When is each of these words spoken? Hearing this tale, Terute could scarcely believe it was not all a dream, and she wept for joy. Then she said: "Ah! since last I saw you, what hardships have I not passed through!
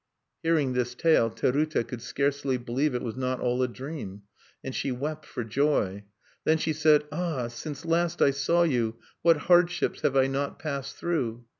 Hearing 0.41 0.73
this 0.73 0.95
tale, 0.95 1.29
Terute 1.29 1.87
could 1.87 2.01
scarcely 2.01 2.57
believe 2.57 2.95
it 2.95 3.03
was 3.03 3.15
not 3.15 3.39
all 3.39 3.61
a 3.61 3.67
dream, 3.67 4.23
and 4.63 4.73
she 4.73 4.91
wept 4.91 5.27
for 5.27 5.43
joy. 5.43 6.05
Then 6.43 6.57
she 6.57 6.73
said: 6.73 7.03
"Ah! 7.11 7.49
since 7.49 7.85
last 7.85 8.19
I 8.19 8.31
saw 8.31 8.63
you, 8.63 8.95
what 9.21 9.37
hardships 9.45 10.01
have 10.01 10.17
I 10.17 10.25
not 10.25 10.57
passed 10.57 10.97
through! 10.97 11.45